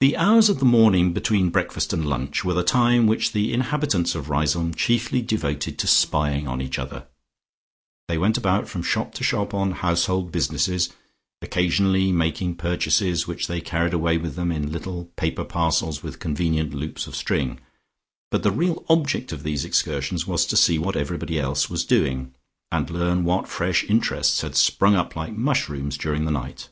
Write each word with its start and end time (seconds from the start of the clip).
The 0.00 0.16
hours 0.16 0.48
of 0.48 0.58
the 0.58 0.64
morning 0.64 1.12
between 1.12 1.50
breakfast 1.50 1.92
and 1.92 2.04
lunch 2.04 2.44
were 2.44 2.52
the 2.54 2.64
time 2.64 3.06
which 3.06 3.30
the 3.30 3.52
inhabitants 3.52 4.16
of 4.16 4.28
Riseholme 4.28 4.74
chiefly 4.74 5.22
devoted 5.22 5.78
to 5.78 5.86
spying 5.86 6.48
on 6.48 6.60
each 6.60 6.80
other. 6.80 7.06
They 8.08 8.18
went 8.18 8.36
about 8.36 8.68
from 8.68 8.82
shop 8.82 9.14
to 9.14 9.22
shop 9.22 9.54
on 9.54 9.70
household 9.70 10.32
businesses, 10.32 10.88
occasionally 11.40 12.10
making 12.10 12.56
purchases 12.56 13.28
which 13.28 13.46
they 13.46 13.60
carried 13.60 13.92
away 13.94 14.18
with 14.18 14.34
them 14.34 14.50
in 14.50 14.72
little 14.72 15.04
paper 15.14 15.44
parcels 15.44 16.02
with 16.02 16.18
convenient 16.18 16.74
loops 16.74 17.06
of 17.06 17.14
string, 17.14 17.60
but 18.32 18.42
the 18.42 18.50
real 18.50 18.84
object 18.88 19.30
of 19.30 19.44
these 19.44 19.64
excursions 19.64 20.26
was 20.26 20.44
to 20.46 20.56
see 20.56 20.76
what 20.76 20.96
everybody 20.96 21.38
else 21.38 21.70
was 21.70 21.84
doing, 21.84 22.34
and 22.72 22.90
learn 22.90 23.22
what 23.22 23.46
fresh 23.46 23.84
interests 23.84 24.40
had 24.40 24.56
sprung 24.56 24.96
up 24.96 25.14
like 25.14 25.32
mushrooms 25.34 25.96
during 25.96 26.24
the 26.24 26.32
night. 26.32 26.68